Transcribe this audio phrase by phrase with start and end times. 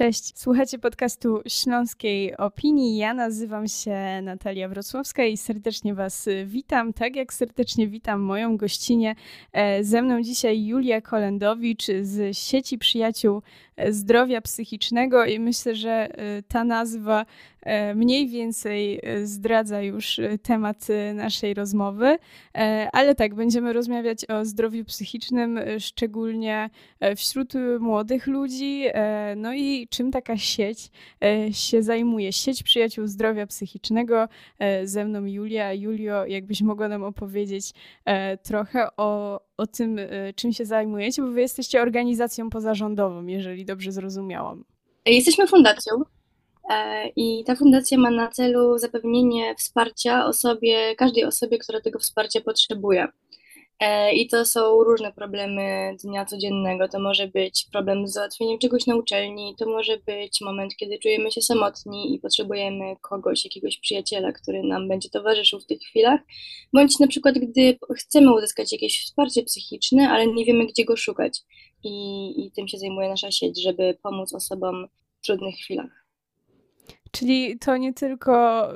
[0.00, 2.96] Cześć, słuchacie podcastu Śląskiej Opinii.
[2.96, 6.92] Ja nazywam się Natalia Wrocławska i serdecznie Was witam.
[6.92, 9.14] Tak jak serdecznie witam moją gościnę.
[9.52, 13.42] E, ze mną dzisiaj Julia Kolendowicz z sieci przyjaciół
[13.88, 17.26] zdrowia psychicznego i myślę, że e, ta nazwa
[17.62, 22.18] e, mniej więcej e, zdradza już temat naszej rozmowy,
[22.92, 26.70] ale tak, będziemy rozmawiać o zdrowiu psychicznym, szczególnie
[27.16, 28.84] wśród młodych ludzi,
[29.36, 30.90] no i czym taka sieć
[31.52, 32.32] się zajmuje.
[32.32, 34.28] Sieć Przyjaciół Zdrowia Psychicznego,
[34.84, 35.72] ze mną Julia.
[35.72, 37.72] Julio, jakbyś mogła nam opowiedzieć
[38.42, 43.92] trochę o, o tym, e, czym się zajmujecie, bo wy jesteście organizacją pozarządową, jeżeli dobrze
[43.92, 44.64] zrozumiałam.
[45.06, 45.92] Jesteśmy fundacją
[46.70, 52.40] e, i ta fundacja ma na celu zapewnienie wsparcia osobie, każdej osobie, która tego wsparcia
[52.40, 53.08] potrzebuje.
[53.80, 56.88] E, I to są różne problemy dnia codziennego.
[56.88, 61.30] To może być problem z załatwieniem czegoś na uczelni, to może być moment, kiedy czujemy
[61.30, 66.20] się samotni i potrzebujemy kogoś, jakiegoś przyjaciela, który nam będzie towarzyszył w tych chwilach,
[66.72, 71.40] bądź na przykład, gdy chcemy uzyskać jakieś wsparcie psychiczne, ale nie wiemy, gdzie go szukać.
[71.84, 74.86] I, i tym się zajmuje nasza sieć, żeby pomóc osobom
[75.20, 76.06] w trudnych chwilach.
[77.10, 78.68] Czyli to nie tylko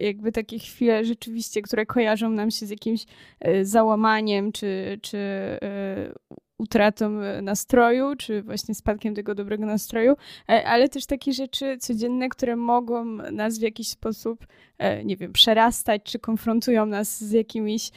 [0.00, 3.06] jakby takie chwile rzeczywiście, które kojarzą nam się z jakimś
[3.40, 6.12] e, załamaniem, czy, czy e,
[6.58, 7.10] utratą
[7.42, 10.16] nastroju, czy właśnie spadkiem tego dobrego nastroju,
[10.48, 14.46] e, ale też takie rzeczy codzienne, które mogą nas w jakiś sposób,
[15.04, 17.90] nie wiem, przerastać, czy konfrontują nas z jakimiś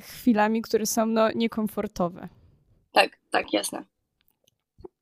[0.00, 2.28] chwilami, które są no, niekomfortowe.
[2.92, 3.91] Tak, tak, jasne.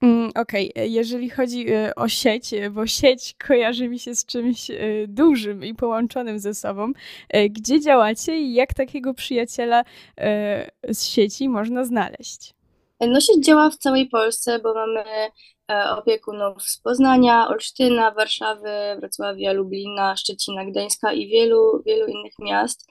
[0.02, 0.88] Mm, okej, okay.
[0.88, 4.70] jeżeli chodzi y, o sieć, y, bo sieć kojarzy mi się z czymś
[5.08, 6.92] dużym i połączonym ze sobą,
[7.50, 9.84] gdzie działacie i jak takiego przyjaciela
[10.88, 12.54] z sieci można znaleźć?
[13.00, 15.04] No sieć działa w całej Polsce, bo mamy
[15.70, 22.86] e, opiekunów z Poznania, Olsztyna, Warszawy, Wrocławia, Lublina, Szczecina, Gdańska i wielu, wielu innych miast.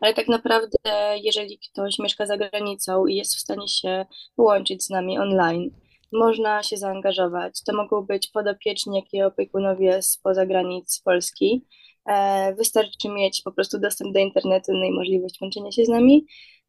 [0.00, 0.78] Ale tak naprawdę,
[1.22, 4.06] jeżeli ktoś mieszka za granicą i jest w stanie się
[4.36, 5.70] połączyć z nami online,
[6.12, 7.62] można się zaangażować.
[7.66, 11.64] To mogą być podopieczni, jak i opiekunowie spoza granic Polski.
[12.08, 16.26] E, wystarczy mieć po prostu dostęp do internetu no i możliwość łączenia się z nami.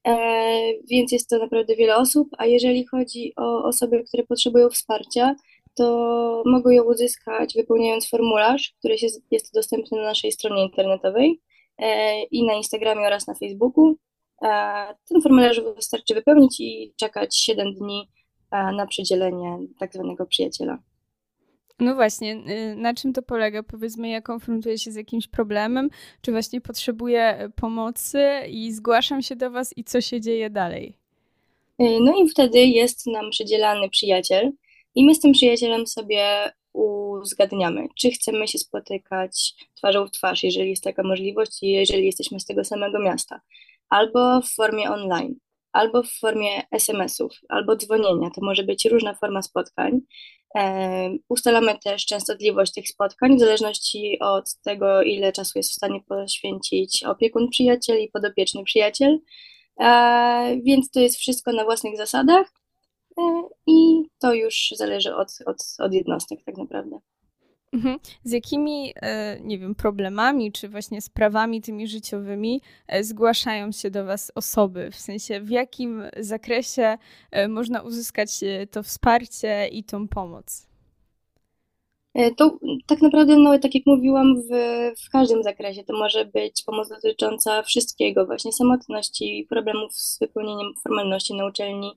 [0.07, 0.17] E,
[0.89, 5.35] więc jest to naprawdę wiele osób, a jeżeli chodzi o osoby, które potrzebują wsparcia,
[5.75, 8.95] to mogą ją uzyskać wypełniając formularz, który
[9.31, 11.41] jest dostępny na naszej stronie internetowej
[11.77, 13.95] e, i na Instagramie oraz na Facebooku.
[15.09, 18.09] Ten formularz wystarczy wypełnić i czekać 7 dni
[18.51, 20.77] na przydzielenie tak zwanego przyjaciela.
[21.79, 23.63] No właśnie, y, na czym to polega?
[23.63, 25.89] Powiedzmy, ja konfrontuję się z jakimś problemem,
[26.21, 30.93] czy właśnie potrzebuję pomocy i zgłaszam się do Was i co się dzieje dalej?
[31.81, 34.51] Y, no i wtedy jest nam przydzielany przyjaciel
[34.95, 40.69] i my z tym przyjacielem sobie uzgadniamy, czy chcemy się spotykać twarzą w twarz, jeżeli
[40.69, 43.41] jest taka możliwość i jeżeli jesteśmy z tego samego miasta,
[43.89, 45.35] albo w formie online
[45.77, 48.29] albo w formie SMS-ów, albo dzwonienia.
[48.35, 50.01] To może być różna forma spotkań.
[50.55, 56.01] E, ustalamy też częstotliwość tych spotkań w zależności od tego, ile czasu jest w stanie
[56.07, 59.19] poświęcić opiekun przyjaciel i podopieczny przyjaciel.
[59.79, 62.51] E, więc to jest wszystko na własnych zasadach
[63.17, 63.21] e,
[63.67, 66.99] i to już zależy od, od, od jednostek tak naprawdę.
[67.77, 67.99] Mhm.
[68.23, 74.05] Z jakimi, e, nie wiem, problemami czy właśnie sprawami tymi życiowymi e, zgłaszają się do
[74.05, 74.91] Was osoby?
[74.91, 76.97] W sensie, w jakim zakresie
[77.31, 78.29] e, można uzyskać
[78.71, 80.66] to wsparcie i tą pomoc?
[82.17, 82.57] E, to
[82.87, 84.49] tak naprawdę, no, tak jak mówiłam, w,
[85.05, 91.33] w każdym zakresie to może być pomoc dotycząca wszystkiego, właśnie samotności, problemów z wypełnieniem formalności
[91.33, 91.91] na uczelni.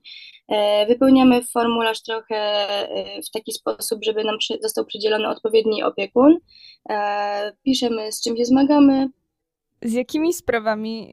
[0.47, 6.37] E, wypełniamy formularz trochę e, w taki sposób, żeby nam został przydzielony odpowiedni opiekun.
[7.63, 9.09] Piszemy, z czym się zmagamy,
[9.81, 11.11] z jakimi sprawami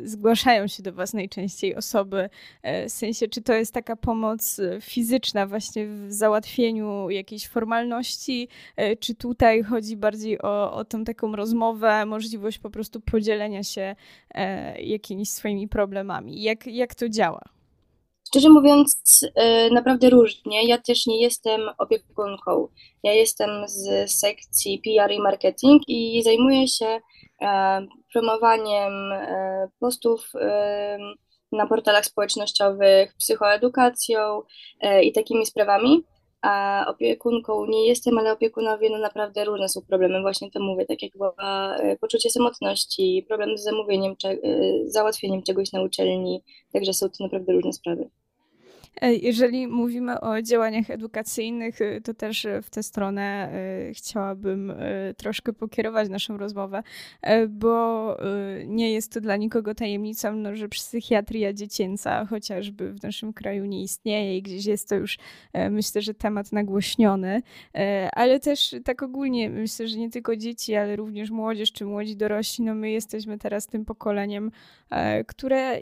[0.00, 2.28] y, zgłaszają się do Was najczęściej osoby?
[2.66, 8.48] Y, w sensie, czy to jest taka pomoc fizyczna, właśnie w załatwieniu jakiejś formalności,
[8.80, 13.96] y, czy tutaj chodzi bardziej o, o tą taką rozmowę, możliwość po prostu podzielenia się
[14.78, 16.42] jakimiś swoimi problemami?
[16.42, 17.42] Jak, jak to działa?
[18.28, 19.20] Szczerze mówiąc,
[19.72, 20.68] naprawdę różnie.
[20.68, 22.68] Ja też nie jestem opiekunką.
[23.02, 27.00] Ja jestem z sekcji PR i marketing i zajmuję się
[27.42, 30.98] E, promowaniem e, postów e,
[31.52, 34.42] na portalach społecznościowych, psychoedukacją
[35.02, 36.04] i takimi sprawami.
[36.42, 40.20] A opiekunką nie jestem, ale opiekunowie no naprawdę różne są problemy.
[40.20, 41.34] Właśnie to mówię, tak jak było
[42.00, 44.14] poczucie samotności, problem z zamówieniem,
[44.86, 46.42] załatwieniem czegoś na uczelni,
[46.72, 48.10] także są to naprawdę różne sprawy.
[49.00, 53.52] E, jeżeli mówimy o działaniach edukacyjnych, y, to też w tę stronę
[53.94, 54.72] chciałabym
[55.16, 56.82] troszkę pokierować naszą rozmowę,
[57.22, 58.16] e, bo
[58.66, 63.82] nie jest to dla nikogo tajemnicą, no, że psychiatria dziecięca chociażby w naszym kraju nie
[63.82, 65.18] istnieje i gdzieś jest to już
[65.52, 67.42] e, myślę, że temat nagłośniony,
[68.12, 72.64] ale też tak ogólnie myślę, że nie tylko dzieci, ale również młodzież czy młodzi dorośli,
[72.64, 74.50] no my jesteśmy teraz tym pokoleniem,
[75.26, 75.80] które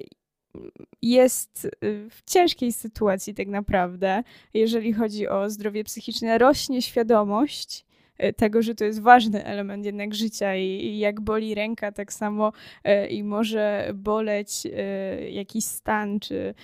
[1.03, 4.23] jest y, w ciężkiej sytuacji tak naprawdę,
[4.55, 6.39] jeżeli chodzi o zdrowie psychiczne.
[6.39, 7.87] Rośnie świadomość
[8.25, 12.53] y, tego, że to jest ważny element jednak życia i jak boli ręka, tak samo
[12.87, 14.51] y, i może boleć
[15.31, 16.55] jakiś stan, czy,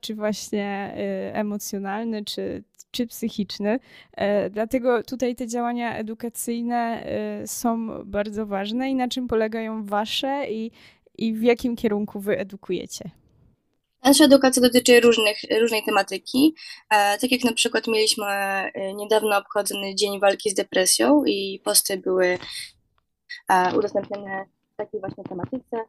[0.00, 0.94] czy właśnie
[1.32, 3.78] emocjonalny, czy, czy psychiczny.
[4.50, 7.06] Dlatego tutaj te działania edukacyjne
[7.46, 10.70] są bardzo ważne i na czym polegają wasze i
[11.20, 13.10] i w jakim kierunku wy edukujecie?
[14.04, 16.54] Nasza edukacja dotyczy różnych, różnej tematyki.
[16.90, 21.96] E, tak jak na przykład mieliśmy e, niedawno obchodzony Dzień Walki z Depresją i posty
[21.96, 22.38] były
[23.48, 25.84] e, udostępnione w takiej właśnie tematyce,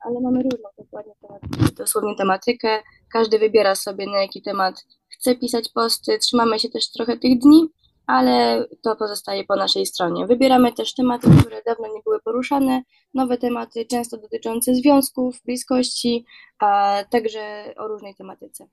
[0.00, 2.82] ale mamy różną dokładnie tematykę, dosłownie tematykę.
[3.12, 6.18] Każdy wybiera sobie na jaki temat chce pisać posty.
[6.18, 7.68] Trzymamy się też trochę tych dni,
[8.06, 10.26] ale to pozostaje po naszej stronie.
[10.26, 12.82] Wybieramy też tematy, które dawno nie były poruszane,
[13.14, 16.24] nowe tematy, często dotyczące związków, bliskości,
[16.58, 18.68] a także o różnej tematyce.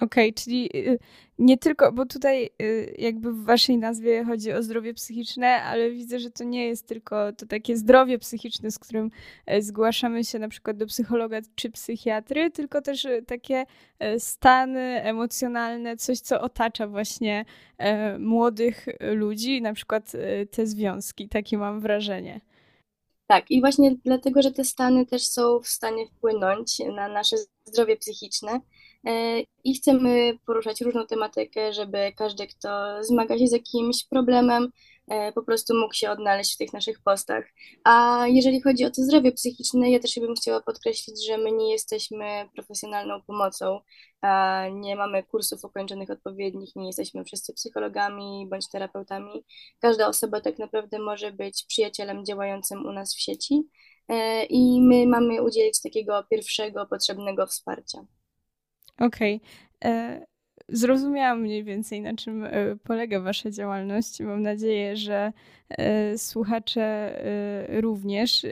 [0.00, 0.98] Okej, okay, czyli y,
[1.38, 6.20] nie tylko, bo tutaj y, jakby w waszej nazwie chodzi o zdrowie psychiczne, ale widzę,
[6.20, 9.10] że to nie jest tylko to takie zdrowie psychiczne, z którym
[9.46, 13.64] e, zgłaszamy się na przykład do psychologa czy psychiatry, tylko też e, takie
[13.98, 17.44] e, stany emocjonalne, coś, co otacza właśnie
[18.18, 20.12] młodych ludzi, na przykład
[20.50, 22.40] te związki, takie mam wrażenie.
[23.26, 27.96] Tak, i właśnie dlatego, że te stany też są w stanie wpłynąć na nasze zdrowie
[27.96, 28.60] psychiczne e,
[29.64, 34.72] i chcemy poruszać różną tematykę, żeby każdy, kto zmaga się z jakimś problemem,
[35.08, 37.44] E, po prostu mógł się odnaleźć w tych naszych postach.
[37.84, 41.72] A jeżeli chodzi o to zdrowie psychiczne, ja też bym chciała podkreślić, że my nie
[41.72, 43.80] jesteśmy profesjonalną pomocą,
[44.72, 49.44] nie mamy kursów ukończonych odpowiednich, nie jesteśmy wszyscy psychologami bądź terapeutami.
[49.80, 53.62] Każda osoba tak naprawdę może być przyjacielem działającym u nas w sieci
[54.08, 58.06] e, i my mamy udzielić takiego pierwszego potrzebnego wsparcia.
[58.98, 59.40] Okej.
[59.80, 59.92] Okay.
[59.92, 60.26] E,
[60.68, 62.50] zrozumiałam mniej więcej, na czym e,
[62.84, 64.20] polega Wasza działalność.
[64.20, 65.32] Mam nadzieję, że
[65.70, 67.16] e, słuchacze
[67.68, 68.46] również.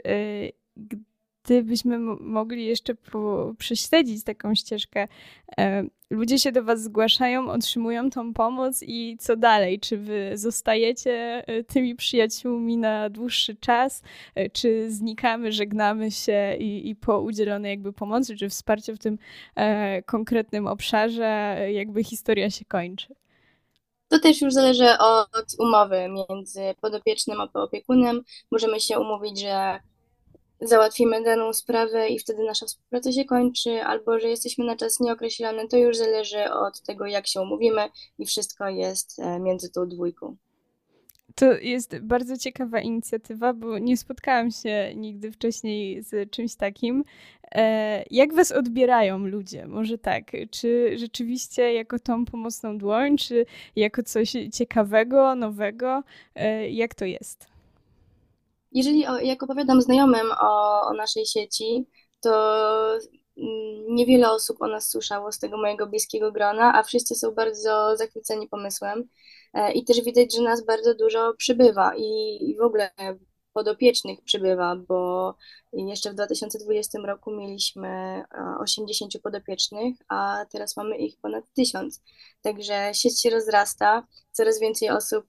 [1.45, 2.95] Gdybyśmy mogli jeszcze
[3.57, 5.07] prześledzić taką ścieżkę,
[6.11, 9.79] ludzie się do Was zgłaszają, otrzymują tą pomoc i co dalej?
[9.79, 14.01] Czy Wy zostajecie tymi przyjaciółmi na dłuższy czas,
[14.53, 19.17] czy znikamy, żegnamy się i, i po udzielonej jakby pomocy, czy wsparciu w tym
[19.55, 23.15] e, konkretnym obszarze jakby historia się kończy?
[24.07, 28.21] To też już zależy od umowy między podopiecznym a opiekunem.
[28.51, 29.79] Możemy się umówić, że
[30.61, 35.67] załatwimy daną sprawę i wtedy nasza współpraca się kończy, albo że jesteśmy na czas nieokreślony,
[35.67, 40.35] to już zależy od tego, jak się umówimy i wszystko jest e, między tą dwójką.
[41.35, 47.03] To jest bardzo ciekawa inicjatywa, bo nie spotkałam się nigdy wcześniej z czymś takim.
[47.51, 49.67] E, jak was odbierają ludzie?
[49.67, 56.03] Może tak, czy rzeczywiście jako tą pomocną dłoń, czy jako coś ciekawego, nowego?
[56.35, 57.50] E, jak to jest?
[58.71, 61.85] Jeżeli o, jak opowiadam znajomym o, o naszej sieci,
[62.21, 62.31] to
[63.37, 67.97] mm, niewiele osób o nas słyszało z tego mojego bliskiego grona, a wszyscy są bardzo
[67.97, 69.03] zachwyceni pomysłem.
[69.53, 72.91] E, I też widać, że nas bardzo dużo przybywa i, w ogóle
[73.53, 75.35] podopiecznych przybywa, bo
[75.73, 78.23] jeszcze w 2020 roku mieliśmy
[78.59, 82.01] 80 podopiecznych, a teraz mamy ich ponad 1000.
[82.41, 85.25] Także sieć się rozrasta, coraz więcej osób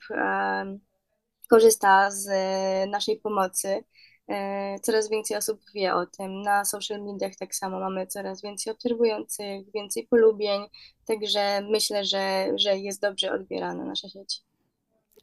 [1.52, 3.84] korzysta z e, naszej pomocy.
[4.28, 6.42] E, coraz więcej osób wie o tym.
[6.42, 10.62] Na social mediach tak samo mamy coraz więcej obserwujących, więcej polubień,
[11.06, 14.40] także myślę, że, że jest dobrze odbierana nasza sieć.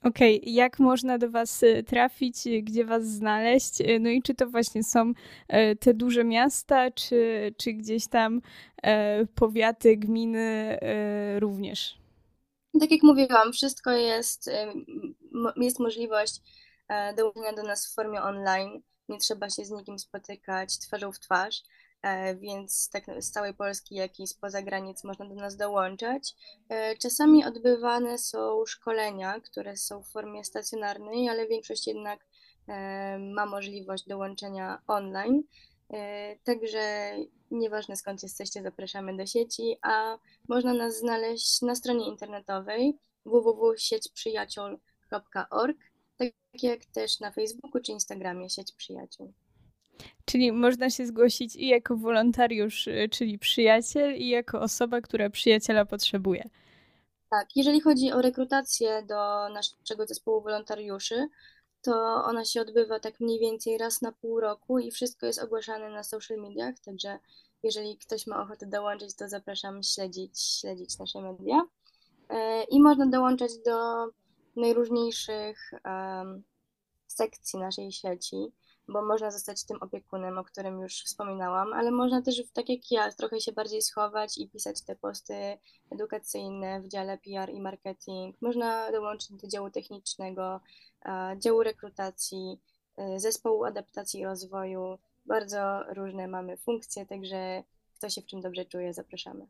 [0.03, 0.51] Okej, okay.
[0.53, 3.73] jak można do Was e, trafić, gdzie Was znaleźć?
[3.99, 5.13] No i czy to właśnie są
[5.79, 8.41] te duże miasta, czy, czy gdzieś tam
[9.35, 10.77] powiaty, gminy
[11.39, 11.99] również?
[12.79, 14.49] Tak jak mówiłam, wszystko jest,
[15.55, 16.41] jest możliwość
[16.87, 18.81] e, dołączenia do nas w formie online.
[19.09, 21.63] Nie trzeba się z nikim spotykać twarzą w twarz,
[22.01, 26.35] e, więc tak z całej Polski, jak i spoza granic można do nas dołączać.
[26.69, 32.19] E, czasami odbywane są szkolenia, które są w formie stacjonarnej, ale większość jednak
[33.19, 35.43] ma możliwość dołączenia online.
[36.43, 37.15] Także
[37.51, 40.17] nieważne skąd jesteście, zapraszamy do sieci, a
[40.47, 42.97] można nas znaleźć na stronie internetowej
[45.09, 45.77] www.siećprzyjaciół.org,
[46.17, 49.33] tak jak też na Facebooku czy Instagramie Sieć Przyjaciół.
[50.25, 55.85] Czyli można się zgłosić i jako wolontariusz, y, czyli przyjaciel, i jako osoba, która przyjaciela
[55.85, 56.49] potrzebuje.
[57.29, 61.27] Tak, jeżeli chodzi o rekrutację do naszego zespołu wolontariuszy,
[61.81, 65.89] to ona się odbywa tak mniej więcej raz na pół roku i wszystko jest ogłaszane
[65.89, 67.19] na social mediach, także
[67.63, 71.61] jeżeli ktoś ma ochotę dołączyć, to zapraszam śledzić, śledzić nasze media.
[72.29, 74.05] E, I można dołączać do
[74.55, 76.43] najróżniejszych um,
[77.07, 78.51] sekcji naszej sieci
[78.89, 83.11] bo można zostać tym opiekunem, o którym już wspominałam, ale można też, tak jak ja,
[83.11, 85.57] trochę się bardziej schować i pisać te posty
[85.91, 88.35] edukacyjne w dziale PR i marketing.
[88.41, 90.59] Można dołączyć do działu technicznego,
[91.37, 92.59] działu rekrutacji,
[93.15, 94.97] y, zespołu adaptacji i rozwoju.
[95.25, 97.63] Bardzo różne mamy funkcje, także
[97.95, 99.47] kto się w czym dobrze czuje, zapraszamy.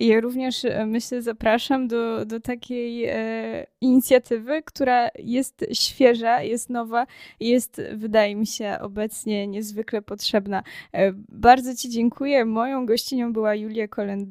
[0.00, 7.06] Ja również e, myślę, zapraszam do, do takiej e, inicjatywy, która jest świeża, jest nowa,
[7.40, 10.62] jest, wydaje mi się, obecnie niezwykle potrzebna.
[10.92, 12.44] E, bardzo Ci dziękuję.
[12.44, 14.28] Moją gościnią była Julia Kolend.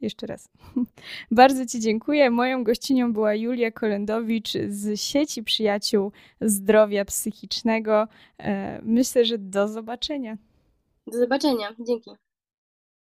[0.00, 0.48] Jeszcze raz.
[1.30, 2.30] Bardzo Ci dziękuję.
[2.30, 8.08] Moją gościnią była Julia Kolendowicz z sieci przyjaciół zdrowia psychicznego.
[8.38, 10.38] E, myślę, że do zobaczenia.
[11.06, 11.74] Do zobaczenia.
[11.80, 12.10] Dzięki.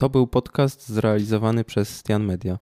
[0.02, 2.58] To był podcast zrealizowany przez Stian Media.